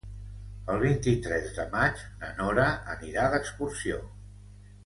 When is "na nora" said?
2.23-2.67